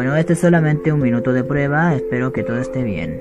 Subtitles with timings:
[0.00, 3.20] Bueno, este es solamente un minuto de prueba, espero que todo esté bien.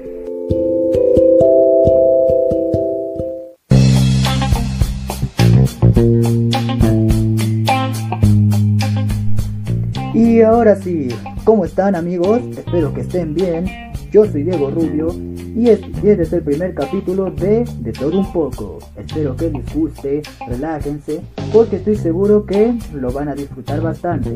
[10.13, 11.09] Y ahora sí,
[11.43, 12.39] ¿cómo están amigos?
[12.57, 13.65] Espero que estén bien.
[14.09, 15.09] Yo soy Diego Rubio
[15.53, 18.79] y este, es el primer capítulo de De todo un poco.
[18.95, 21.19] Espero que les guste, relájense,
[21.51, 24.29] porque estoy seguro que lo van a disfrutar bastante.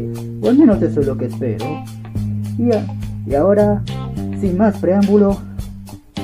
[0.45, 1.85] Al menos eso es lo que espero.
[2.57, 3.83] Y, ahora,
[4.39, 5.37] sin más preámbulo,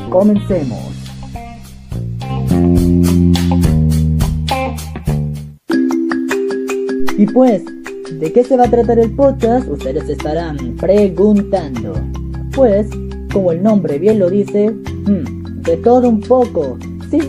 [0.09, 0.79] comencemos.
[7.17, 7.63] Y pues,
[8.19, 9.67] ¿de qué se va a tratar el podcast?
[9.67, 11.93] Ustedes estarán preguntando.
[12.55, 12.87] Pues,
[13.33, 16.77] como el nombre bien lo dice, hmm, de todo un poco,
[17.09, 17.19] sí,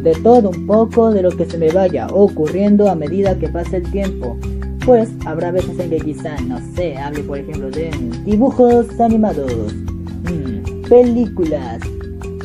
[0.00, 3.78] de todo un poco de lo que se me vaya ocurriendo a medida que pase
[3.78, 4.38] el tiempo.
[4.84, 7.90] Pues habrá veces en que quizá, no sé, hable por ejemplo de
[8.24, 11.80] dibujos animados, hmm, películas,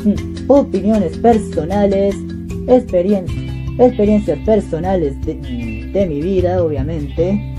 [0.03, 2.15] hmm, opiniones personales,
[2.67, 7.49] experiencias personales de mi vida, obviamente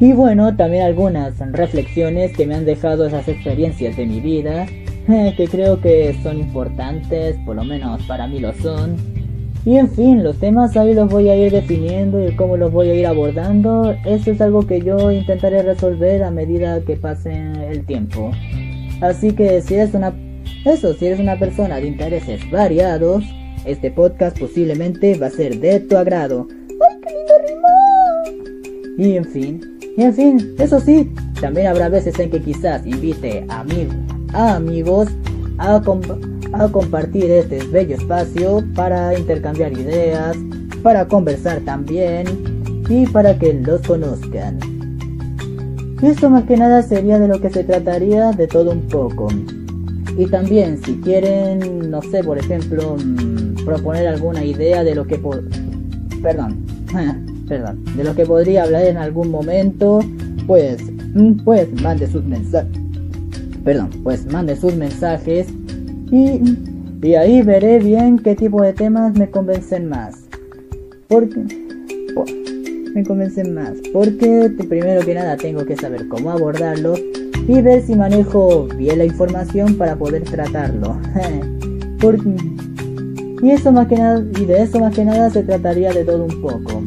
[0.00, 4.66] y bueno, también algunas reflexiones que me han dejado esas experiencias de mi vida,
[5.06, 8.96] que creo que son importantes, por lo menos para mí lo son.
[9.64, 12.88] Y en fin, los temas ahí los voy a ir definiendo y cómo los voy
[12.88, 13.94] a ir abordando.
[14.06, 17.32] Eso es algo que yo intentaré resolver a medida que pase
[17.68, 18.30] el tiempo.
[19.00, 20.14] Así que si eres una...
[20.64, 23.24] Eso, si eres una persona de intereses variados,
[23.64, 26.46] este podcast posiblemente va a ser de tu agrado.
[26.50, 29.12] ¡Ay, qué lindo rimó!
[29.12, 33.44] Y en fin, y en fin, eso sí, también habrá veces en que quizás invite
[33.48, 33.64] a,
[34.32, 35.08] a amigos
[35.58, 35.80] a,
[36.52, 40.36] a compartir este bello espacio para intercambiar ideas,
[40.82, 42.26] para conversar también
[42.88, 44.58] y para que los conozcan.
[46.02, 49.28] Esto más que nada sería de lo que se trataría de todo un poco.
[50.16, 55.18] Y también si quieren, no sé, por ejemplo, mm, proponer alguna idea de lo que...
[55.18, 55.44] Por...
[56.22, 56.64] Perdón.
[57.48, 60.00] perdón, de lo que podría hablar en algún momento,
[60.46, 60.82] pues,
[61.14, 62.80] mm, pues mande sus mensajes.
[63.64, 65.48] Perdón, pues mande sus mensajes
[66.10, 66.40] y,
[67.02, 70.24] y ahí veré bien qué tipo de temas me convencen más.
[71.08, 71.44] Porque
[72.94, 73.72] me convencen más.
[73.92, 77.00] Porque primero que nada tengo que saber cómo abordarlos
[77.48, 80.96] y ver si manejo bien la información para poder tratarlo.
[82.00, 82.34] Porque,
[83.42, 86.24] y eso más que nada, y de eso más que nada se trataría de todo
[86.24, 86.82] un poco.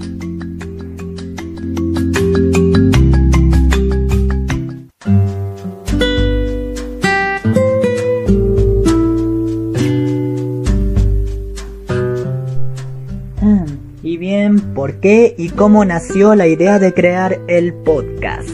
[14.02, 18.50] Y bien, ¿por qué y cómo nació la idea de crear el podcast?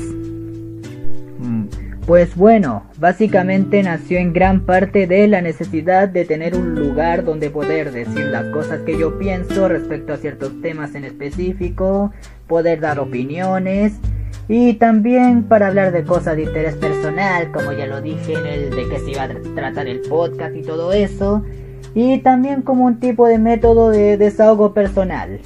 [1.39, 1.65] Mm,
[2.05, 7.49] pues bueno, básicamente nació en gran parte de la necesidad de tener un lugar donde
[7.49, 12.11] poder decir las cosas que yo pienso respecto a ciertos temas en específico,
[12.47, 13.93] poder dar opiniones
[14.47, 18.69] y también para hablar de cosas de interés personal, como ya lo dije en el
[18.71, 21.43] de que se iba a tratar el podcast y todo eso
[21.95, 25.39] y también como un tipo de método de desahogo personal.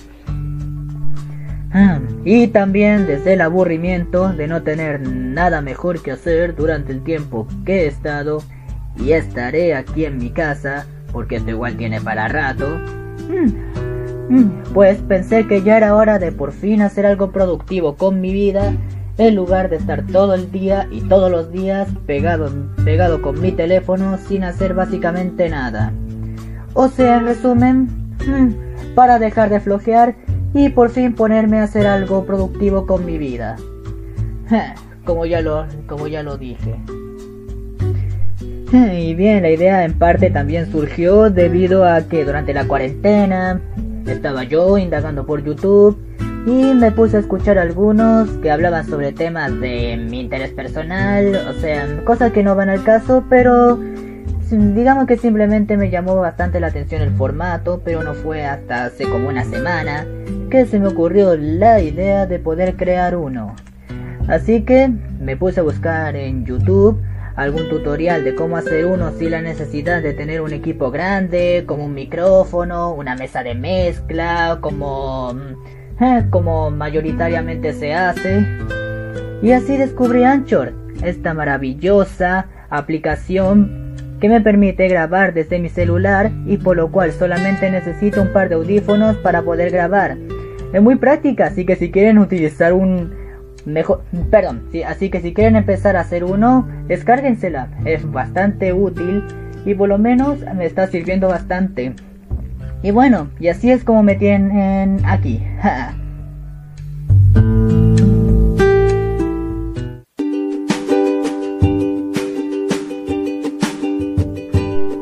[1.75, 7.03] Ah, y también desde el aburrimiento de no tener nada mejor que hacer durante el
[7.03, 8.43] tiempo que he estado
[8.95, 12.79] y estaré aquí en mi casa, porque esto igual tiene para rato,
[13.27, 18.21] mm, mm, pues pensé que ya era hora de por fin hacer algo productivo con
[18.21, 18.71] mi vida,
[19.17, 22.51] en lugar de estar todo el día y todos los días pegado,
[22.83, 25.91] pegado con mi teléfono sin hacer básicamente nada.
[26.73, 27.87] O sea, en resumen,
[28.25, 30.15] hmm, para dejar de flojear
[30.53, 33.55] y por fin ponerme a hacer algo productivo con mi vida.
[35.05, 36.75] Como ya lo, como ya lo dije.
[38.71, 43.61] Y bien, la idea en parte también surgió debido a que durante la cuarentena
[44.07, 45.97] estaba yo indagando por YouTube
[46.45, 51.53] y me puse a escuchar algunos que hablaban sobre temas de mi interés personal, o
[51.61, 53.79] sea, cosas que no van al caso, pero
[54.49, 59.05] digamos que simplemente me llamó bastante la atención el formato, pero no fue hasta hace
[59.05, 60.05] como una semana
[60.49, 63.55] que se me ocurrió la idea de poder crear uno.
[64.27, 67.01] Así que me puse a buscar en YouTube
[67.35, 71.85] algún tutorial de cómo hacer uno sin la necesidad de tener un equipo grande, como
[71.85, 78.45] un micrófono, una mesa de mezcla, como, mm, eh, como mayoritariamente se hace.
[79.41, 80.73] Y así descubrí Anchor,
[81.03, 83.82] esta maravillosa aplicación
[84.23, 88.47] que me permite grabar desde mi celular y por lo cual solamente necesito un par
[88.47, 90.17] de audífonos para poder grabar.
[90.71, 93.13] Es muy práctica, así que si quieren utilizar un,
[93.65, 99.25] Mejor, perdón, sí, así que si quieren empezar a hacer uno, descárguensela, es bastante útil
[99.65, 101.91] y por lo menos me está sirviendo bastante.
[102.81, 105.43] Y bueno, y así es como me tienen aquí.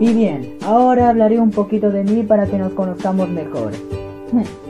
[0.01, 3.71] y bien, ahora hablaré un poquito de mí para que nos conozcamos mejor.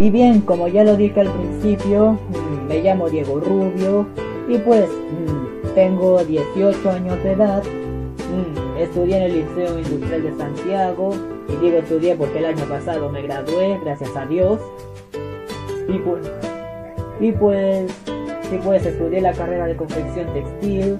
[0.00, 4.06] Y bien, como ya lo dije al principio, mm, me llamo Diego Rubio
[4.48, 7.62] y pues mm, tengo 18 años de edad.
[7.62, 11.14] Mm, estudié en el Liceo Industrial de Santiago
[11.48, 14.58] y digo estudié porque el año pasado me gradué, gracias a Dios.
[15.88, 16.32] Y pues,
[17.20, 17.92] y pues,
[18.50, 20.98] y pues estudié la carrera de confección textil.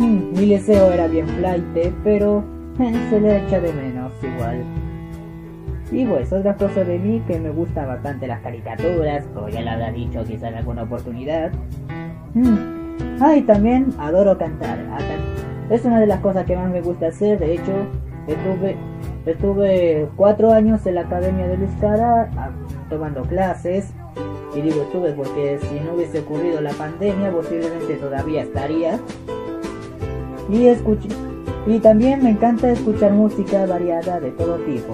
[0.34, 1.62] Mi liceo era bien flight,
[2.02, 2.42] pero
[3.10, 4.64] se le echa de menos igual.
[5.92, 9.70] Y pues otra cosa de mí que me gusta bastante las caricaturas, como ya lo
[9.70, 11.50] habrá dicho quizá en alguna oportunidad.
[12.32, 13.20] Mm.
[13.20, 14.78] Ah, y también adoro cantar.
[15.68, 17.72] Es una de las cosas que más me gusta hacer, de hecho,
[18.26, 18.76] estuve,
[19.26, 22.50] estuve cuatro años en la Academia de Luis ah,
[22.88, 23.92] tomando clases.
[24.54, 28.98] Y digo estuve porque si no hubiese ocurrido la pandemia posiblemente todavía estaría.
[30.52, 30.66] Y
[31.66, 34.92] y también me encanta escuchar música variada de todo tipo.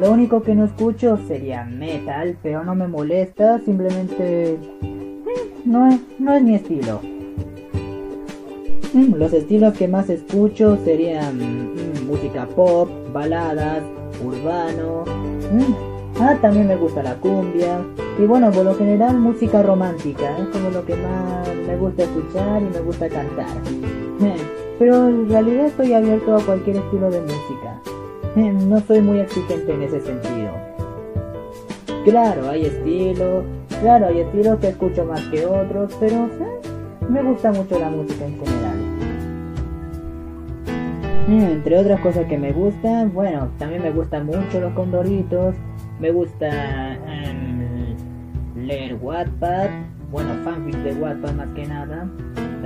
[0.00, 6.00] Lo único que no escucho sería metal, pero no me molesta, simplemente mm, no es,
[6.18, 7.00] no es mi estilo.
[8.92, 13.82] Mm, los estilos que más escucho serían mm, música pop, baladas,
[14.24, 15.04] urbano.
[16.18, 17.78] Ah, también me gusta la cumbia.
[18.18, 22.62] Y bueno, por lo general música romántica, es como lo que más me gusta escuchar
[22.62, 23.46] y me gusta cantar.
[24.78, 27.80] Pero en realidad estoy abierto a cualquier estilo de música.
[28.36, 30.52] no soy muy exigente en ese sentido.
[32.04, 33.44] Claro, hay estilos,
[33.80, 36.28] claro, hay estilos que escucho más que otros, pero
[37.08, 38.76] me gusta mucho la música en general.
[41.26, 45.56] Mm, entre otras cosas que me gustan, bueno, también me gustan mucho los condoritos,
[45.98, 47.96] me gusta em,
[48.54, 49.70] leer Wattpad,
[50.12, 52.08] bueno, fanfics de Wattpad más que nada,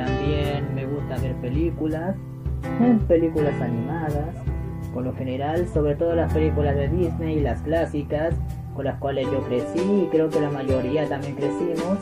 [0.05, 2.17] también me gusta ver películas,
[2.81, 4.35] em, películas animadas,
[4.95, 8.35] por lo general, sobre todo las películas de Disney y las clásicas,
[8.75, 11.99] con las cuales yo crecí y creo que la mayoría también crecimos.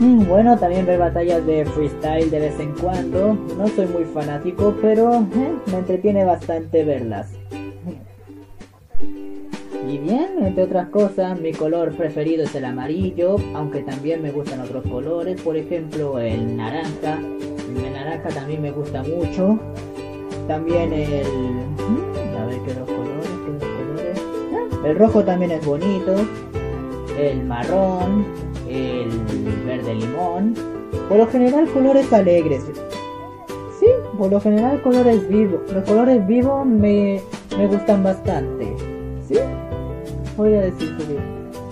[0.00, 3.34] Mm, bueno, también ver batallas de freestyle de vez en cuando.
[3.56, 7.32] No soy muy fanático, pero eh, me entretiene bastante verlas.
[9.92, 14.62] Y bien, entre otras cosas, mi color preferido es el amarillo, aunque también me gustan
[14.62, 17.18] otros colores, por ejemplo el naranja.
[17.18, 19.58] El naranja también me gusta mucho.
[20.48, 21.26] También el...
[21.26, 24.22] Mm, a ver qué los colores, qué colores.
[24.54, 26.14] Ah, el rojo también es bonito.
[27.18, 28.24] El marrón.
[28.70, 29.10] El
[29.66, 30.54] verde limón.
[31.06, 32.62] Por lo general colores alegres.
[33.78, 35.70] Sí, por lo general colores vivos.
[35.70, 37.20] Los colores vivos me,
[37.58, 38.71] me gustan bastante.
[40.32, 40.36] ¿Sí?
[40.36, 40.96] Voy a decir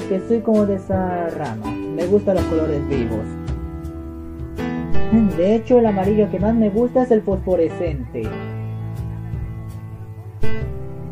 [0.09, 1.71] que soy como de esa rama.
[1.71, 3.25] Me gustan los colores vivos.
[5.37, 8.23] De hecho, el amarillo que más me gusta es el fosforescente.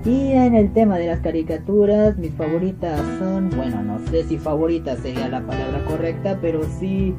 [0.05, 5.01] Y en el tema de las caricaturas, mis favoritas son, bueno, no sé si favoritas
[5.01, 7.15] sería la palabra correcta, pero sí,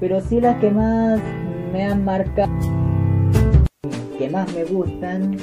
[0.00, 1.20] pero sí las que más
[1.72, 2.52] me han marcado,
[4.18, 5.36] que más me gustan,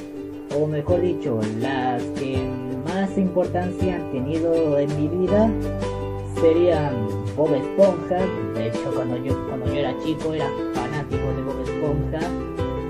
[0.59, 2.68] o mejor dicho, las que
[3.01, 5.49] más importancia han tenido en mi vida,
[6.41, 8.17] serían Bob Esponja.
[8.55, 12.19] De hecho, cuando yo, cuando yo era chico era fanático de Bob Esponja.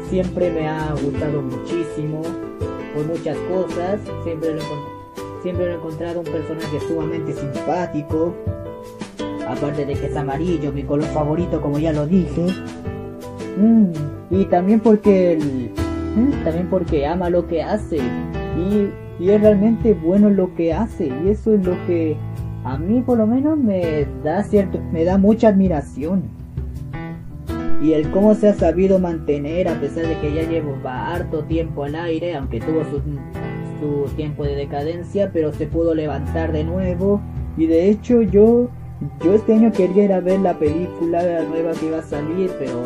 [0.09, 2.23] Siempre me ha gustado muchísimo
[2.95, 3.99] por muchas cosas.
[4.23, 4.61] Siempre lo,
[5.43, 8.33] siempre lo he encontrado un personaje sumamente simpático.
[9.47, 12.47] Aparte de que es amarillo, mi color favorito, como ya lo dije.
[13.57, 13.91] Mm,
[14.31, 17.97] y también porque mm, también porque ama lo que hace.
[18.57, 18.89] Y,
[19.19, 21.07] y es realmente bueno lo que hace.
[21.07, 22.15] Y eso es lo que
[22.63, 26.23] a mí por lo menos me da cierto, me da mucha admiración
[27.81, 31.85] y el cómo se ha sabido mantener a pesar de que ya llevo harto tiempo
[31.85, 33.01] al aire, aunque tuvo su,
[33.79, 37.21] su tiempo de decadencia, pero se pudo levantar de nuevo
[37.57, 38.69] y de hecho yo
[39.23, 42.83] yo este año quería ir a ver la película nueva que iba a salir, pero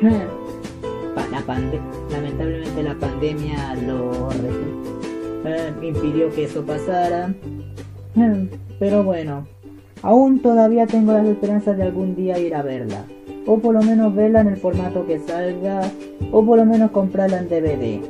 [1.32, 1.60] la
[2.10, 4.28] lamentablemente la pandemia lo
[5.44, 7.34] eh, impidió que eso pasara.
[8.78, 9.46] Pero bueno,
[10.02, 13.04] aún todavía tengo las esperanzas de algún día ir a verla
[13.46, 15.80] o por lo menos verla en el formato que salga,
[16.32, 18.00] o por lo menos comprarla en DVD.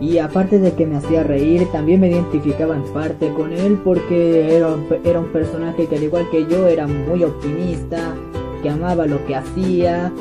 [0.00, 4.56] Y aparte de que me hacía reír, también me identificaba en parte con él porque
[4.56, 4.68] era,
[5.04, 8.14] era un personaje que al igual que yo era muy optimista,
[8.62, 10.12] que amaba lo que hacía,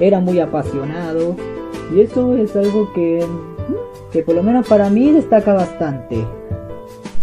[0.00, 1.36] era muy apasionado.
[1.94, 3.24] Y eso es algo que,
[4.12, 6.24] que por lo menos para mí destaca bastante.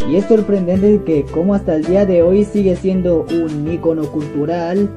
[0.09, 4.89] Y es sorprendente que como hasta el día de hoy sigue siendo un icono cultural,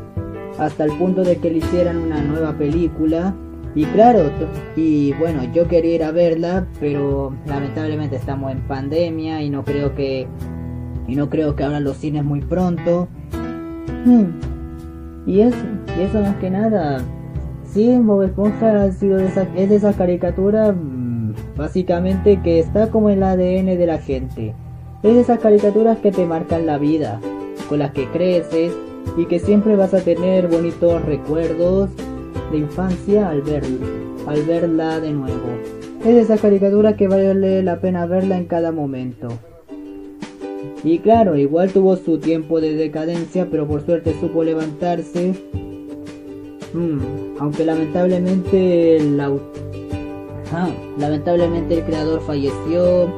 [0.58, 3.34] hasta el punto de que le hicieran una nueva película
[3.76, 4.30] y claro,
[4.74, 9.94] y bueno, yo quería ir a verla, pero lamentablemente estamos en pandemia y no creo
[9.94, 10.26] que
[11.06, 13.06] y no creo que abran los cines muy pronto.
[14.06, 14.30] Hmm.
[15.26, 15.58] Y eso,
[15.98, 17.02] y eso más que nada.
[17.76, 22.90] Sí, Bob Esponja ha sido de esa, es de esa caricatura mm, básicamente que está
[22.90, 24.54] como el ADN de la gente.
[25.02, 27.20] Es de esas caricaturas que te marcan la vida,
[27.68, 28.72] con las que creces
[29.18, 31.90] y que siempre vas a tener bonitos recuerdos
[32.50, 33.62] de infancia al, ver,
[34.26, 35.46] al verla de nuevo.
[36.02, 39.28] Es esa caricatura que vale la pena verla en cada momento.
[40.82, 45.34] Y claro, igual tuvo su tiempo de decadencia, pero por suerte supo levantarse.
[46.76, 49.16] Mm, aunque lamentablemente el,
[50.98, 53.08] lamentablemente el creador falleció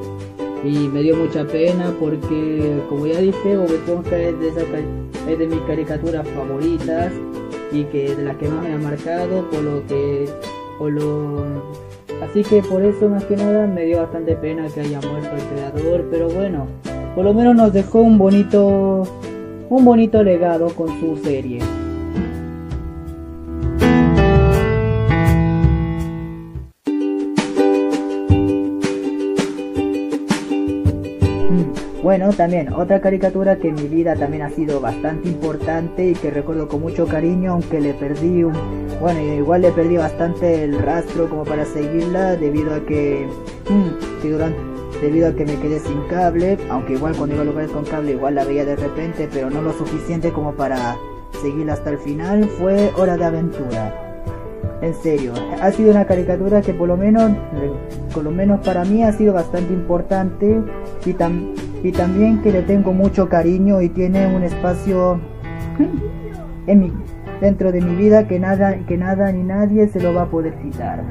[0.65, 5.61] y me dio mucha pena porque como ya dije Bob es de, es de mis
[5.63, 7.13] caricaturas favoritas
[7.73, 10.29] y que de las que más me ha marcado por lo que
[10.79, 11.45] por lo
[12.23, 15.43] así que por eso más que nada me dio bastante pena que haya muerto el
[15.53, 16.69] creador pero bueno
[17.17, 19.03] por lo menos nos dejó un bonito
[19.69, 21.59] un bonito legado con su serie
[32.19, 36.33] Bueno, también otra caricatura que en mi vida también ha sido bastante importante y que
[36.33, 38.55] recuerdo con mucho cariño, aunque le perdí un,
[39.01, 43.25] bueno, igual le perdí bastante el rastro como para seguirla debido a que,
[43.71, 47.85] mm, debido a que me quedé sin cable, aunque igual cuando iba a lugares con
[47.85, 50.97] cable igual la veía de repente, pero no lo suficiente como para
[51.41, 54.09] seguirla hasta el final, fue Hora de Aventura.
[54.81, 57.33] En serio, ha sido una caricatura que por lo menos,
[58.13, 60.61] por lo menos para mí ha sido bastante importante
[61.05, 61.13] y,
[61.83, 65.21] y también que le tengo mucho cariño y tiene un espacio
[66.67, 66.93] en mi,
[67.41, 70.55] dentro de mi vida que nada, que nada ni nadie se lo va a poder
[70.59, 71.03] quitar.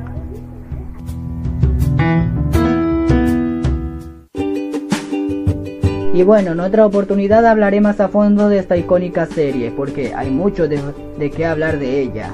[6.13, 10.31] Y bueno, en otra oportunidad hablaré más a fondo de esta icónica serie, porque hay
[10.31, 10.79] mucho de,
[11.19, 12.31] de qué hablar de ella.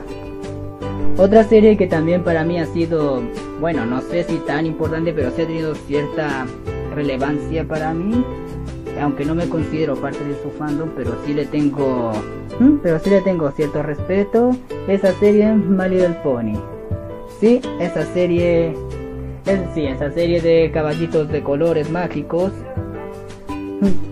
[1.18, 3.22] Otra serie que también para mí ha sido,
[3.60, 6.46] bueno, no sé si tan importante, pero sí ha tenido cierta
[6.94, 8.24] relevancia para mí,
[9.02, 12.12] aunque no me considero parte de su fandom, pero sí le tengo,
[12.82, 14.52] pero sí le tengo cierto respeto.
[14.88, 16.58] Esa serie My Little Pony.
[17.40, 18.74] Sí, esa serie,
[19.46, 22.52] es, sí, esa serie de caballitos de colores mágicos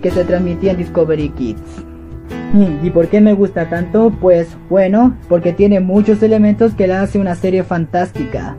[0.02, 1.86] que se transmitía en Discovery Kids.
[2.84, 4.12] ¿Y por qué me gusta tanto?
[4.20, 8.58] Pues bueno, porque tiene muchos elementos que la hace una serie fantástica.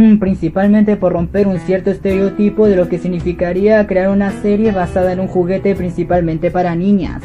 [0.00, 5.12] Hmm, principalmente por romper un cierto estereotipo de lo que significaría crear una serie basada
[5.12, 7.22] en un juguete principalmente para niñas.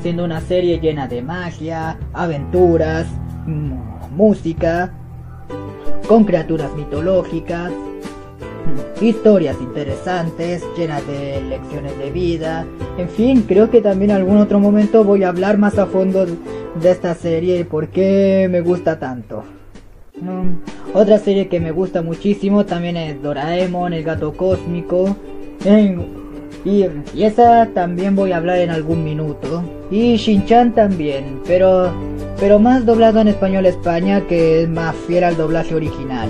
[0.00, 3.06] Siendo una serie llena de magia, aventuras,
[3.46, 4.94] mm, música,
[6.08, 7.70] con criaturas mitológicas,
[9.02, 12.64] historias interesantes, llenas de lecciones de vida.
[12.96, 16.24] En fin, creo que también en algún otro momento voy a hablar más a fondo
[16.24, 19.57] de esta serie y por qué me gusta tanto.
[20.94, 25.16] Otra serie que me gusta muchísimo también es Doraemon, el gato cósmico.
[26.64, 26.84] y,
[27.14, 29.62] y, esa también voy a hablar en algún minuto.
[29.90, 31.92] Y Shin-Chan también, pero,
[32.38, 36.28] pero más doblado en español España que es más fiel al doblaje original.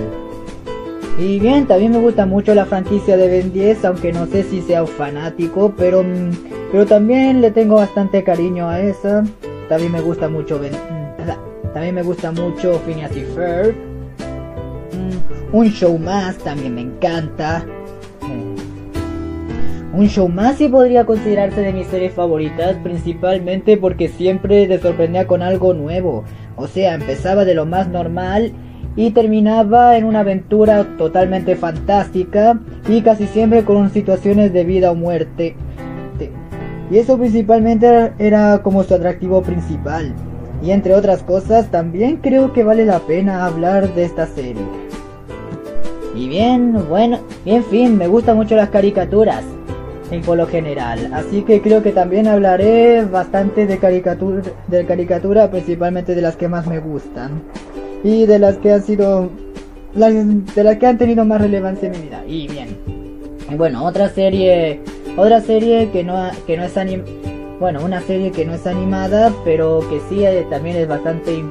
[1.19, 4.61] Y bien, también me gusta mucho la franquicia de Ben 10, aunque no sé si
[4.61, 6.01] sea un fanático, pero,
[6.71, 9.25] pero también le tengo bastante cariño a esa.
[9.67, 10.71] También me gusta mucho Ben,
[11.73, 13.75] también me gusta mucho Phineas y Ferb.
[14.93, 17.65] Mm, un show más también me encanta.
[19.91, 25.25] Un show más sí podría considerarse de mis series favoritas, principalmente porque siempre te sorprendía
[25.25, 26.23] con algo nuevo.
[26.55, 28.53] O sea, empezaba de lo más normal
[28.95, 34.95] y terminaba en una aventura totalmente fantástica y casi siempre con situaciones de vida o
[34.95, 35.55] muerte.
[36.91, 40.13] Y eso principalmente era como su atractivo principal.
[40.61, 44.63] Y entre otras cosas, también creo que vale la pena hablar de esta serie.
[46.15, 49.43] Y bien, bueno, y en fin, me gustan mucho las caricaturas,
[50.11, 51.11] en por lo general.
[51.13, 56.47] Así que creo que también hablaré bastante de caricatura, de caricatura, principalmente de las que
[56.47, 57.41] más me gustan
[58.03, 59.29] y de las que han sido
[59.93, 62.23] de las que han tenido más relevancia en mi vida.
[62.27, 62.77] Y bien.
[63.57, 64.81] Bueno, otra serie,
[65.17, 67.03] otra serie que no, que no es anim,
[67.59, 71.43] bueno, una serie que no es animada, pero que sí eh, también es bastante,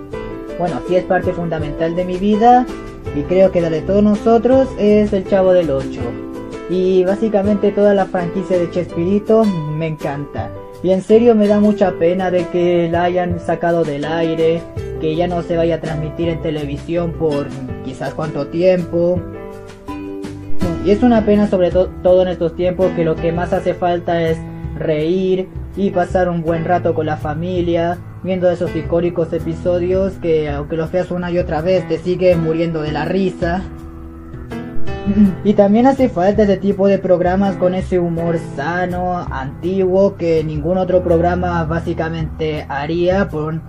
[0.58, 2.66] bueno, sí es parte fundamental de mi vida
[3.14, 6.00] y creo que la de todos nosotros es El Chavo del 8.
[6.70, 10.50] Y básicamente toda la franquicia de Chespirito me encanta.
[10.82, 14.62] Y en serio me da mucha pena de que la hayan sacado del aire,
[15.00, 17.48] que ya no se vaya a transmitir en televisión por
[17.84, 19.20] quizás cuánto tiempo.
[20.84, 24.22] Y es una pena sobre todo en estos tiempos que lo que más hace falta
[24.22, 24.38] es
[24.76, 30.76] reír y pasar un buen rato con la familia, viendo esos icónicos episodios que aunque
[30.76, 33.62] los veas una y otra vez te siguen muriendo de la risa.
[35.44, 40.78] Y también hace falta ese tipo de programas con ese humor sano, antiguo, que ningún
[40.78, 43.60] otro programa básicamente haría por,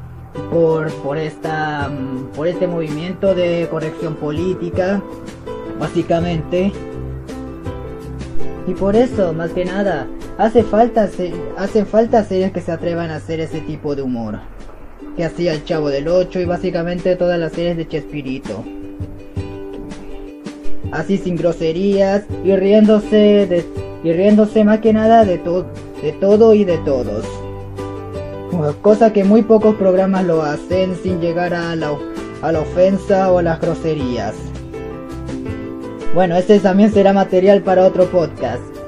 [0.52, 1.90] por, por, esta,
[2.36, 5.02] por este movimiento de corrección política,
[5.80, 6.74] básicamente.
[8.68, 10.08] Y por eso, más que nada,
[10.40, 11.08] hace falta,
[11.58, 14.40] hace falta series que se atrevan a hacer ese tipo de humor.
[15.16, 18.64] Que hacía el Chavo del 8 y básicamente todas las series de Chespirito
[20.92, 23.66] así sin groserías y riéndose
[24.04, 25.66] y riéndose más que nada de, todo
[26.02, 27.26] de todo y de todos.
[28.82, 31.92] Cosa que muy pocos programas lo hacen sin llegar a la,
[32.42, 34.36] a la ofensa o a las groserías.
[36.14, 38.79] Bueno, este también será material para otro podcast.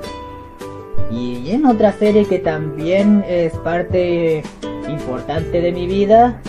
[1.11, 4.43] Y en otra serie que también es parte
[4.87, 6.41] importante de mi vida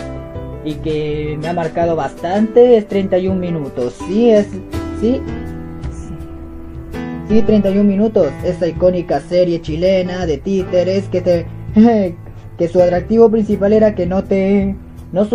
[0.63, 3.95] y que me ha marcado bastante es 31 minutos.
[4.07, 4.47] Sí, es
[5.01, 5.21] sí,
[7.29, 11.45] Sí, 31 minutos, esa icónica serie chilena de títeres que te
[12.57, 14.75] que su atractivo principal era que no te
[15.13, 15.27] no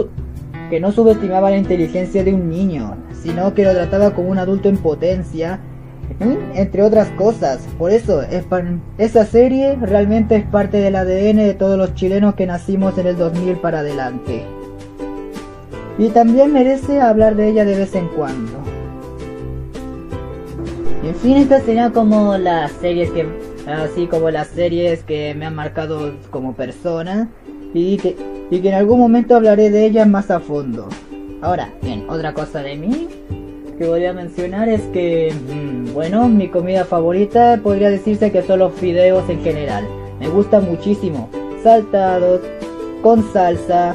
[0.68, 4.68] que no subestimaba la inteligencia de un niño, sino que lo trataba como un adulto
[4.68, 5.60] en potencia,
[6.54, 7.66] entre otras cosas.
[7.78, 8.22] Por eso,
[8.98, 13.16] esa serie realmente es parte del ADN de todos los chilenos que nacimos en el
[13.16, 14.42] 2000 para adelante.
[15.98, 18.52] Y también merece hablar de ella de vez en cuando.
[21.02, 23.26] En fin, estas serían como las series que,
[23.66, 27.28] así como las series que me han marcado como persona
[27.74, 28.16] y que,
[28.50, 30.88] y que en algún momento hablaré de ellas más a fondo.
[31.40, 33.08] Ahora, bien, otra cosa de mí
[33.78, 38.58] que voy a mencionar es que, mm, bueno, mi comida favorita podría decirse que son
[38.58, 39.86] los fideos en general.
[40.18, 41.30] Me gustan muchísimo,
[41.62, 42.40] saltados,
[43.02, 43.94] con salsa,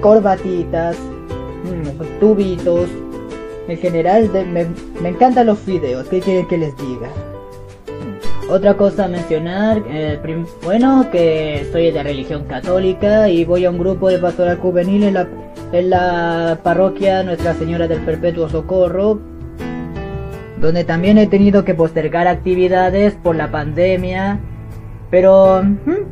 [0.00, 0.96] corbatitas,
[1.64, 2.88] mm, tubitos,
[3.68, 7.08] en general me, encantan los videos, ¿qué quieren que les diga?
[8.48, 10.18] Otra cosa a mencionar, eh,
[10.62, 15.14] bueno, que soy de religión católica y voy a un grupo de pastoral juvenil en
[15.14, 15.28] la,
[15.72, 19.18] en la parroquia Nuestra Señora del Perpetuo Socorro,
[20.60, 24.38] donde también he tenido que postergar actividades por la pandemia,
[25.10, 25.62] pero,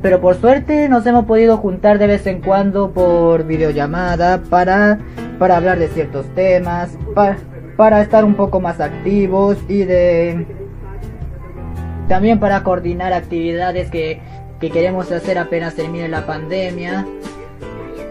[0.02, 4.98] pero por suerte nos hemos podido juntar de vez en cuando por videollamada para
[5.40, 6.98] para hablar de ciertos temas,
[7.76, 10.46] para estar un poco más activos y de
[12.08, 14.20] también para coordinar actividades que,
[14.60, 17.06] que queremos hacer apenas termine la pandemia.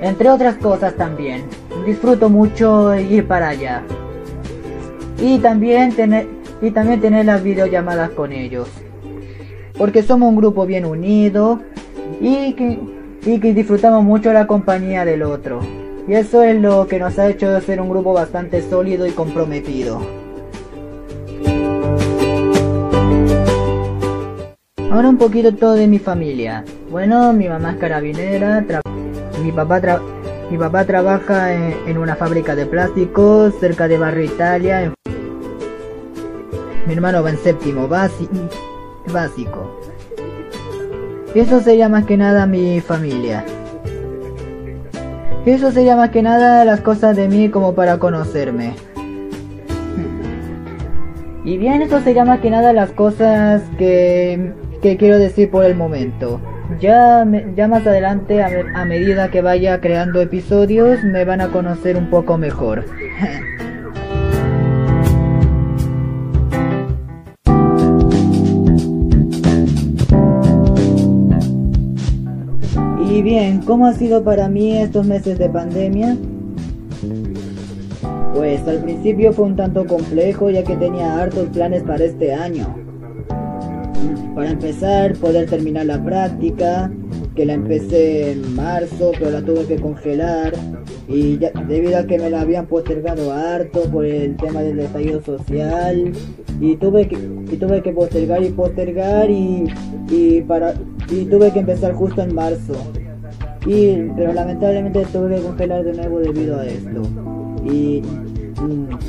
[0.02, 1.44] Entre otras cosas también.
[1.86, 3.84] Disfruto mucho ir para allá.
[5.22, 6.28] Y también tener
[6.62, 8.70] y también tener las videollamadas con ellos.
[9.78, 11.62] Porque somos un grupo bien unido
[12.20, 12.80] y que,
[13.26, 15.62] y que disfrutamos mucho la compañía del otro.
[16.08, 20.02] Y eso es lo que nos ha hecho ser un grupo bastante sólido y comprometido.
[24.92, 26.66] Ahora un poquito todo de mi familia.
[26.90, 28.66] Bueno, mi mamá es carabinera,
[29.43, 29.82] mi papá
[30.49, 34.93] mi papá trabaja en, una fábrica de plásticos cerca de Barrio Italia.
[36.88, 39.80] Mi hermano va en séptimo básico.
[41.36, 43.45] Eso sería más que nada mi familia.
[45.45, 48.73] Eso sería más que nada las cosas de mí como para conocerme.
[51.45, 55.75] Y bien, eso sería más que nada las cosas que, que quiero decir por el
[55.75, 56.41] momento.
[56.77, 61.97] Ya, ya más adelante, a, a medida que vaya creando episodios, me van a conocer
[61.97, 62.86] un poco mejor.
[73.19, 76.15] Y bien, ¿cómo ha sido para mí estos meses de pandemia?
[78.34, 82.88] Pues al principio fue un tanto complejo ya que tenía hartos planes para este año.
[84.36, 86.92] Para empezar, poder terminar la práctica,
[87.36, 90.54] que la empecé en marzo, pero la tuve que congelar.
[91.08, 96.12] Y debido a que me la habían postergado harto por el tema del estallido social
[96.62, 99.66] y tuve que y tuve que postergar y postergar y,
[100.10, 100.76] y para
[101.10, 102.74] y tuve que empezar justo en marzo.
[103.66, 107.02] Y pero lamentablemente tuve que congelar de nuevo debido a esto.
[107.66, 108.02] Y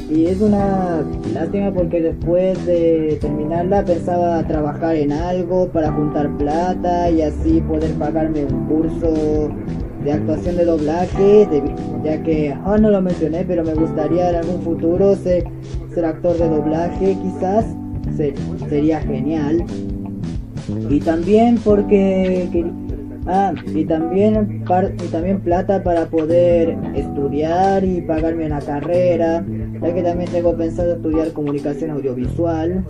[0.08, 7.10] y es una lástima porque después de terminarla pensaba trabajar en algo para juntar plata
[7.10, 9.50] y así poder pagarme un curso
[10.04, 11.48] de actuación de doblaje,
[12.04, 15.44] ya que oh, no lo mencioné, pero me gustaría en algún futuro ser,
[15.94, 17.66] ser actor de doblaje, quizás
[18.68, 19.64] sería genial.
[20.88, 22.48] Y también porque
[23.26, 29.44] ah, y también y también plata para poder estudiar y pagarme una carrera,
[29.80, 32.84] ya que también tengo pensado estudiar comunicación audiovisual.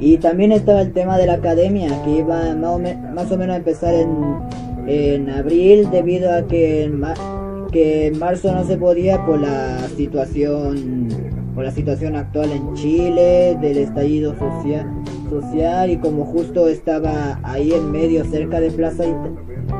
[0.00, 3.94] Y también estaba el tema de la academia, que iba más o, menos a empezar
[4.86, 7.02] en, abril, debido a que en,
[7.70, 11.08] que en marzo no se podía por la situación
[11.54, 14.88] por la situación actual en Chile, del estallido social,
[15.30, 19.04] social y como justo estaba ahí en medio cerca de Plaza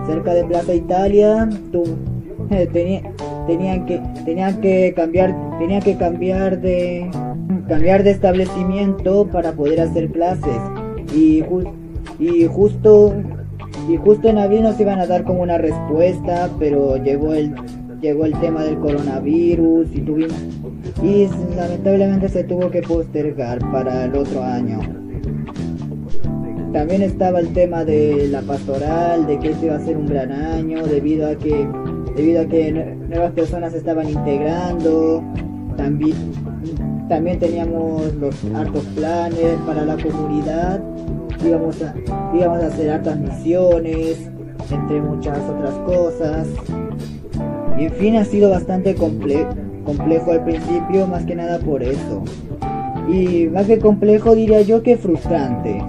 [0.06, 1.84] cerca de Plaza Italia, tú,
[2.50, 2.68] eh,
[3.46, 7.10] tenían que tenían que cambiar tenían que cambiar de
[7.68, 10.60] cambiar de establecimiento para poder hacer clases.
[11.14, 11.44] Y,
[12.18, 13.12] y justo
[13.88, 17.54] y justo en abril nos iban a dar como una respuesta pero llegó el
[18.00, 20.38] llegó el tema del coronavirus y tuvimos
[21.02, 24.80] y lamentablemente se tuvo que postergar para el otro año
[26.72, 30.30] también estaba el tema de la pastoral de que este iba a ser un gran
[30.30, 31.68] año debido a que
[32.16, 35.22] debido a que nuevas personas estaban integrando
[35.76, 36.14] también
[37.10, 40.80] también teníamos los hartos planes para la comunidad.
[41.44, 41.92] Íbamos a,
[42.32, 44.30] íbamos a hacer hartas misiones,
[44.70, 46.46] entre muchas otras cosas.
[47.76, 52.22] Y en fin, ha sido bastante complejo al principio, más que nada por eso.
[53.12, 55.82] Y más que complejo diría yo que frustrante.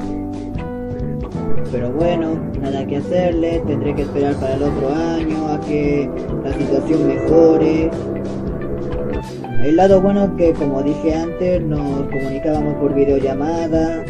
[1.71, 6.09] Pero bueno, nada que hacerle, tendré que esperar para el otro año a que
[6.43, 7.89] la situación mejore
[9.63, 14.03] el lado bueno que como dije antes nos comunicábamos por videollamada.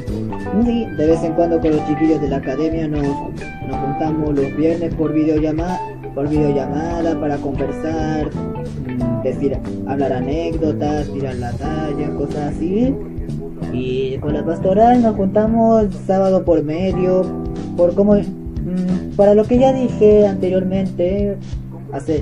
[0.63, 4.55] Sí, de vez en cuando con los chiquillos de la academia nos, nos juntamos los
[4.55, 5.77] viernes por videollamada,
[6.15, 12.95] por videollamada para conversar, mm, decir, hablar anécdotas, tirar la talla, cosas así.
[13.73, 17.23] Y con la pastoral nos juntamos sábado por medio,
[17.77, 21.37] por como mm, para lo que ya dije anteriormente,
[21.93, 22.21] hacer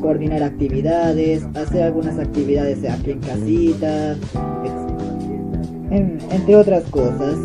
[0.00, 4.16] coordinar actividades, hacer algunas actividades aquí en casita,
[5.90, 7.36] entre otras cosas.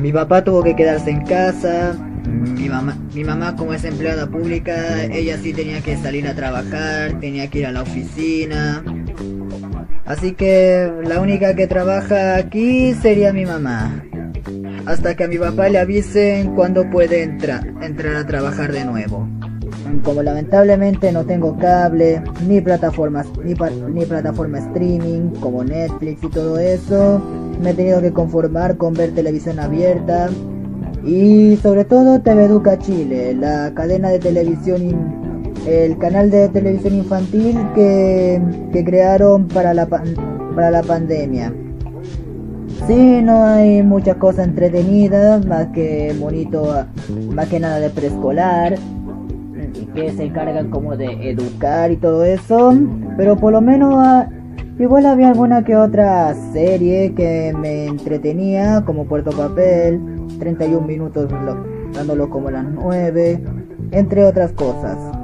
[0.00, 5.04] Mi papá tuvo que quedarse en casa, mi mamá, mi mamá como es empleada pública,
[5.04, 8.82] ella sí tenía que salir a trabajar, tenía que ir a la oficina.
[10.08, 14.02] Así que la única que trabaja aquí sería mi mamá.
[14.86, 17.62] Hasta que a mi papá le avisen cuando puede entrar,
[18.16, 19.28] a trabajar de nuevo.
[20.02, 23.54] Como lamentablemente no tengo cable, ni plataformas, ni
[24.06, 27.22] plataforma streaming como Netflix y todo eso,
[27.62, 30.30] me he tenido que conformar con ver televisión abierta
[31.04, 35.27] y sobre todo TV Educa Chile, la cadena de televisión,
[35.66, 38.40] el canal de televisión infantil que,
[38.72, 41.52] que crearon para la, para la pandemia.
[42.86, 46.86] Sí, no hay mucha cosa entretenida, más que bonito,
[47.34, 48.78] más que nada de preescolar
[49.94, 52.74] que se encargan como de educar y todo eso.
[53.16, 54.28] Pero por lo menos ah,
[54.78, 60.00] igual había alguna que otra serie que me entretenía, como Puerto Papel,
[60.38, 61.28] 31 minutos
[61.94, 63.40] dándolo como las 9,
[63.92, 65.17] entre otras cosas.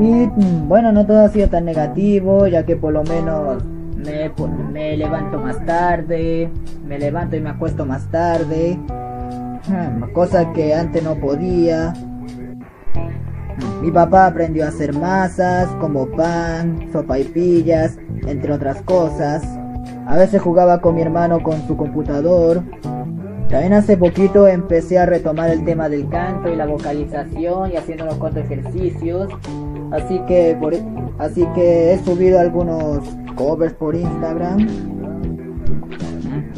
[0.00, 3.62] Y mm, bueno, no todo ha sido tan negativo, ya que por lo menos
[3.96, 4.30] me,
[4.72, 6.50] me levanto más tarde,
[6.86, 8.78] me levanto y me acuesto más tarde,
[10.12, 11.92] cosa que antes no podía.
[13.82, 19.42] Mi papá aprendió a hacer masas como pan, sopa y pillas, entre otras cosas.
[20.06, 22.62] A veces jugaba con mi hermano con su computador.
[23.48, 28.04] También hace poquito empecé a retomar el tema del canto y la vocalización y haciendo
[28.04, 29.28] unos cuantos ejercicios.
[29.90, 30.82] Así que, por, e,
[31.18, 33.00] así que he subido algunos
[33.34, 34.66] covers por Instagram.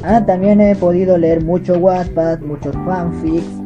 [0.02, 3.60] Ah, también he podido leer mucho Wattpad, muchos fanfics.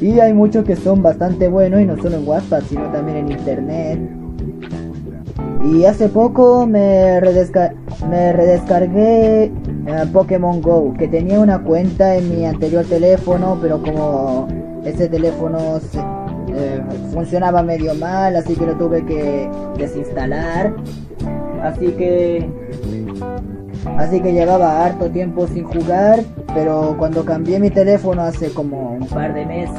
[0.00, 3.32] Y hay muchos que son bastante buenos y no solo en WhatsApp, sino también en
[3.32, 4.00] internet.
[5.64, 7.20] Y hace poco me,
[8.10, 9.52] me redescargué eh,
[10.12, 14.48] Pokémon Go, que tenía una cuenta en mi anterior teléfono, pero como
[14.84, 15.80] ese teléfono
[16.54, 20.74] eh, funcionaba medio mal, así que lo tuve que desinstalar.
[21.62, 22.48] Así que
[23.96, 26.20] así que llevaba harto tiempo sin jugar,
[26.54, 29.74] pero cuando cambié mi teléfono hace como un par de meses,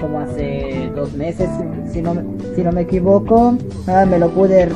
[0.00, 1.48] como hace dos meses,
[1.90, 2.14] si no,
[2.54, 4.68] si no me equivoco, ah, me lo pude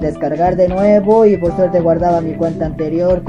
[0.00, 3.22] descargar de nuevo y por suerte guardaba mi cuenta anterior,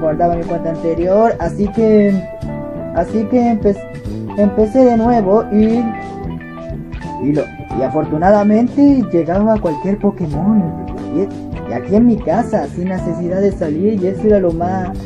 [0.00, 2.12] guardaba mi cuenta anterior, así que,
[2.94, 3.58] así que
[4.38, 5.82] empecé de nuevo y
[7.22, 7.32] y,
[7.78, 10.62] y afortunadamente llegaba cualquier Pokémon.
[11.14, 14.96] Y, aquí en mi casa, sin necesidad de salir, y eso era lo más.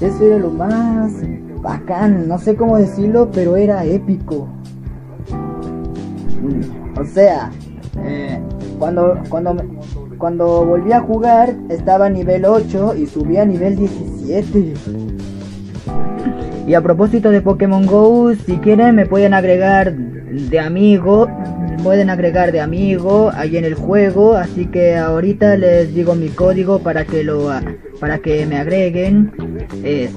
[0.00, 1.12] Eso era lo más
[1.60, 4.48] bacán, no sé cómo decirlo, pero era épico.
[6.96, 7.50] O sea,
[8.04, 8.38] eh,
[8.78, 9.56] cuando, cuando,
[10.18, 14.74] cuando volví a jugar estaba a nivel 8 y subí a nivel 17.
[16.66, 21.26] Y a propósito de Pokémon Go, si quieren me pueden agregar de amigo,
[21.78, 26.80] pueden agregar de amigo ahí en el juego, así que ahorita les digo mi código
[26.80, 27.50] para que lo
[28.00, 29.32] para que me agreguen.
[29.82, 30.12] Es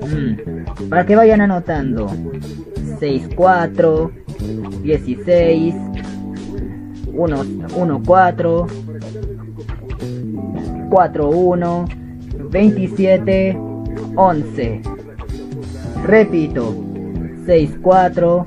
[0.00, 2.10] mm, para que vayan anotando.
[2.98, 4.12] 64
[4.82, 5.74] 16
[7.12, 7.44] 1
[7.76, 8.66] 1 4
[10.90, 11.88] 4 1
[12.50, 13.58] 27
[14.16, 14.82] 11
[16.04, 16.74] repito
[17.46, 18.46] 64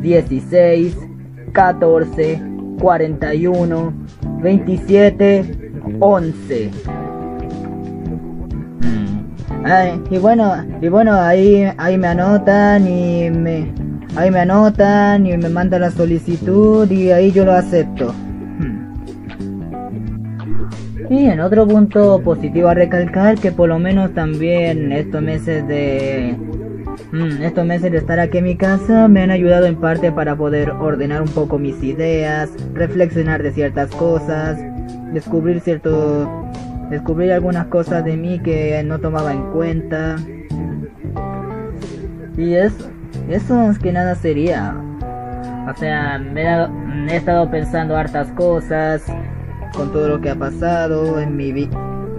[0.00, 0.96] 16
[1.52, 2.42] 14
[2.78, 3.92] 41
[4.42, 6.70] 27 11
[10.10, 13.70] y bueno y bueno ahí ahí me anotan y me
[14.16, 18.14] ahí me anotan y me mandan la solicitud y ahí yo lo acepto.
[18.58, 18.96] Hmm.
[21.10, 26.34] y en otro punto positivo a recalcar que por lo menos también estos meses de
[27.12, 30.36] Mm, estos meses de estar aquí en mi casa me han ayudado en parte para
[30.36, 34.58] poder ordenar un poco mis ideas, reflexionar de ciertas cosas,
[35.12, 36.48] descubrir cierto
[36.90, 40.16] descubrir algunas cosas de mí que no tomaba en cuenta.
[42.36, 42.88] Y eso,
[43.28, 44.74] eso es que nada sería.
[45.68, 49.02] O sea, me he, estado pensando hartas cosas
[49.74, 51.76] con todo lo que ha pasado en mi vida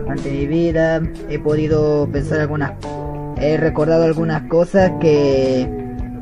[0.08, 1.02] ante mi vida.
[1.30, 2.74] He podido pensar algunas
[3.40, 5.68] he recordado algunas cosas que,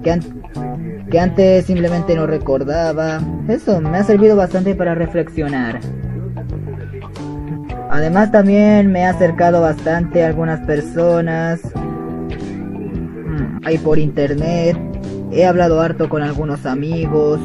[0.03, 3.19] que, antes simplemente no recordaba.
[3.47, 5.80] Eso me ha servido bastante para reflexionar.
[7.89, 11.62] Además también me ha acercado bastante a algunas personas.
[13.25, 14.77] Mm, ahí por internet.
[15.32, 17.39] He hablado harto con algunos amigos.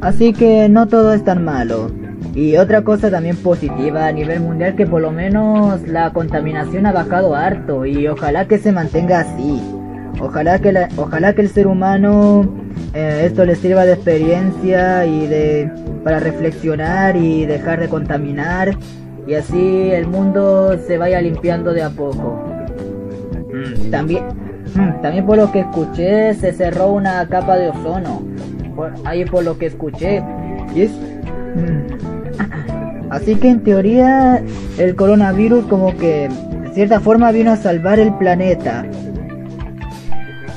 [0.00, 1.90] Así que no todo es tan malo.
[2.34, 6.92] Y otra cosa también positiva a nivel mundial que por lo menos la contaminación ha
[6.92, 9.62] bajado harto y ojalá que se mantenga así.
[10.20, 12.48] Ojalá que, la, ojalá que el ser humano
[12.92, 15.70] eh, esto le sirva de experiencia y de
[16.02, 18.76] para reflexionar y dejar de contaminar
[19.26, 22.42] y así el mundo se vaya limpiando de a poco.
[23.52, 24.24] Mm, también,
[24.74, 28.22] mm, también por lo que escuché se cerró una capa de ozono.
[29.04, 30.20] ahí por lo que escuché.
[30.74, 32.13] Y es, mm,
[33.14, 34.42] Así que en teoría
[34.76, 38.84] el coronavirus como que de cierta forma vino a salvar el planeta.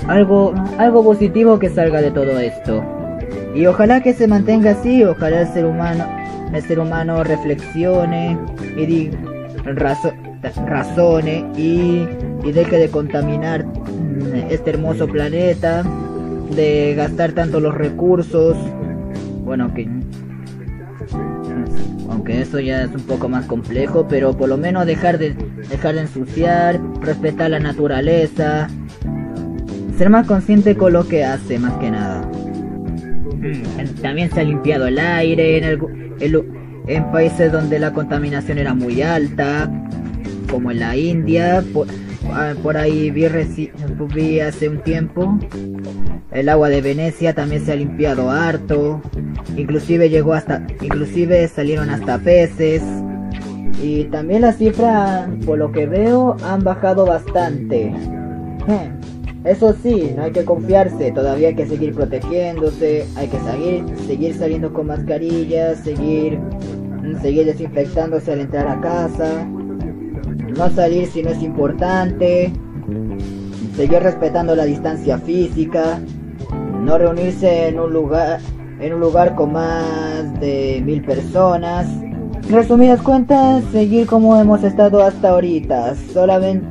[0.08, 2.84] Algo, algo positivo que salga de todo esto.
[3.54, 6.08] Y ojalá que se mantenga así, ojalá el ser humano,
[6.52, 8.36] el ser humano reflexione
[8.76, 9.12] y
[10.66, 12.08] razone y,
[12.44, 13.66] y deje de contaminar
[14.50, 15.84] este hermoso planeta,
[16.56, 18.58] de gastar tanto los recursos,
[19.46, 19.88] bueno que
[22.18, 25.36] aunque eso ya es un poco más complejo, pero por lo menos dejar de
[25.70, 28.68] dejar de ensuciar, respetar la naturaleza,
[29.96, 32.28] ser más consciente con lo que hace más que nada.
[33.36, 35.80] Mm, también se ha limpiado el aire en,
[36.88, 39.72] en países donde la contaminación era muy alta,
[40.50, 41.86] como en la India, por,
[42.34, 43.28] ah, ahí vi,
[44.16, 45.38] vi hace un tiempo.
[46.32, 49.02] El agua de Venecia también se ha limpiado harto.
[49.56, 52.84] Inclusive llegó hasta, inclusive salieron hasta peces.
[53.82, 57.94] Y también las cifras, por lo que veo, han bajado bastante.
[59.44, 64.34] Eso sí, no hay que confiarse, todavía hay que seguir protegiéndose, hay que seguir, seguir
[64.36, 66.38] saliendo con mascarillas, seguir,
[67.22, 69.46] seguir desinfectándose al entrar a casa,
[70.58, 72.52] no salir si no es importante,
[73.78, 76.02] seguir respetando la distancia física,
[76.82, 78.40] no reunirse en un lugar
[78.80, 81.88] en un lugar con más de mil personas
[82.50, 85.96] resumidas cuentas, seguir como hemos estado hasta ahorita.
[85.96, 86.66] Solamente,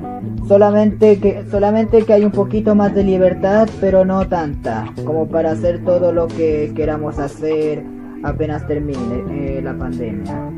[0.49, 5.53] solamente, que, solamente que hay un poquito más de libertad, pero no tanta, como para
[5.53, 7.85] hacer todo lo que queramos hacer
[8.23, 10.51] apenas termine eh, la pandemia.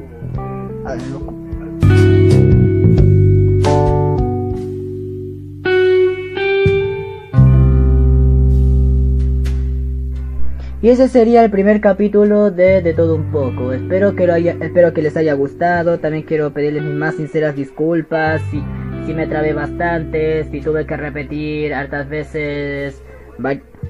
[10.81, 13.73] Y ese sería el primer capítulo de De todo un poco.
[13.73, 15.99] Espero que, lo haya, espero que les haya gustado.
[15.99, 18.41] También quiero pedirles mis más sinceras disculpas.
[18.51, 18.63] Si,
[19.05, 23.03] si me trabé bastante, si tuve que repetir hartas veces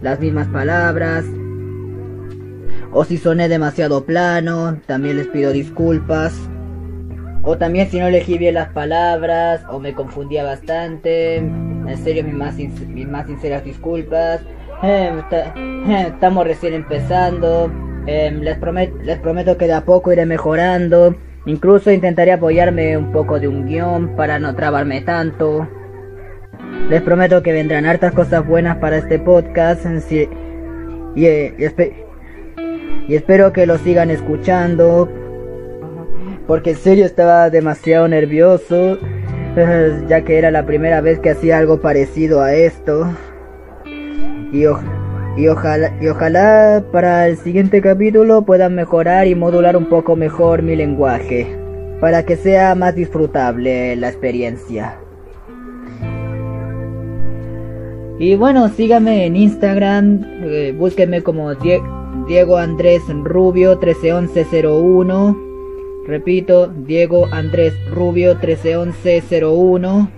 [0.00, 1.26] las mismas palabras.
[2.90, 6.34] O si soné demasiado plano, también les pido disculpas.
[7.42, 11.36] O también si no elegí bien las palabras o me confundía bastante.
[11.36, 14.40] En serio, mis más, mis más sinceras disculpas.
[14.82, 15.22] Eh,
[16.06, 17.70] estamos recién empezando.
[18.06, 18.58] Em, les,
[19.02, 21.16] les prometo que de a poco iré mejorando.
[21.46, 25.66] Incluso intentaré apoyarme un poco de un guion para no trabarme tanto.
[26.88, 29.84] Les prometo que vendrán hartas cosas buenas para este podcast.
[30.12, 30.28] y,
[31.16, 31.26] y,
[33.08, 35.08] y espero que lo sigan escuchando.
[36.46, 38.98] Porque en serio estaba demasiado nervioso.
[40.06, 43.08] Ya que era la primera vez que hacía algo parecido a esto
[44.52, 44.62] y,
[45.36, 50.62] y, ojalá, y ojalá para el siguiente capítulo puedan mejorar y modular un poco mejor
[50.62, 51.46] mi lenguaje,
[52.00, 54.98] para que sea más disfrutable la experiencia.
[58.20, 65.36] Y bueno, síganme en Instagram, eh, búsquenme como Diego Andrés Rubio 131101.
[66.04, 70.17] Repito, Diego Andrés Rubio 131101.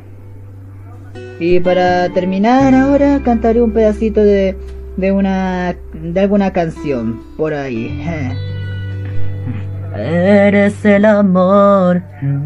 [1.40, 4.54] Y para terminar ahora cantaré un pedacito de,
[4.98, 7.98] de una de alguna canción por ahí.
[9.96, 12.02] Eres el amor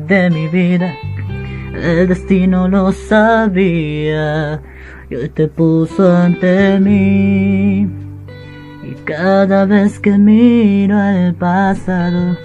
[0.07, 0.95] de mi vida.
[1.75, 4.63] El destino lo sabía
[5.11, 7.81] y hoy te puso ante mí.
[7.81, 12.37] Y cada vez que miro al pasado,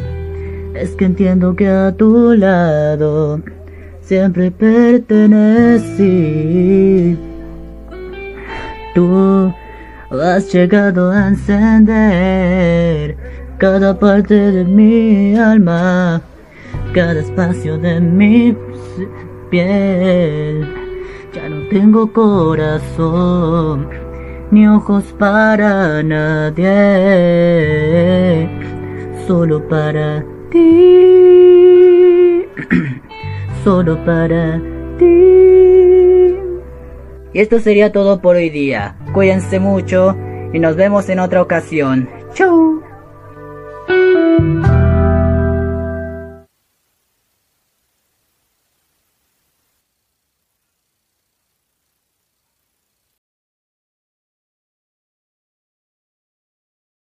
[0.73, 3.39] es que entiendo que a tu lado
[4.09, 5.15] siempre pertenecí.
[8.95, 9.53] Tú
[10.09, 13.15] has llegado a encender
[13.59, 16.23] cada parte de mi alma,
[16.91, 18.57] cada espacio de mi
[19.51, 20.67] piel.
[21.31, 23.87] Ya no tengo corazón
[24.49, 26.65] ni ojos para nadie,
[29.27, 31.29] solo para ti.
[33.63, 34.61] solo para
[34.97, 36.35] ti.
[37.33, 38.97] Y esto sería todo por hoy día.
[39.13, 40.15] Cuídense mucho
[40.53, 42.09] y nos vemos en otra ocasión.
[42.33, 42.68] Chau.